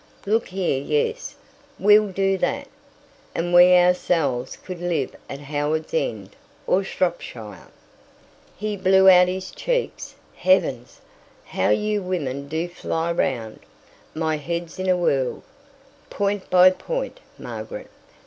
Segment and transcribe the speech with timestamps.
[0.25, 1.35] Look here yes.
[1.77, 2.67] We'll do that.
[3.35, 6.35] And we ourselves could live at Howards End
[6.65, 7.67] or Shropshire."
[8.57, 10.15] He blew out his cheeks.
[10.35, 11.01] "Heavens!
[11.45, 13.59] how you women do fly round!
[14.15, 15.43] My head's in a whirl.
[16.09, 17.91] Point by point, Margaret.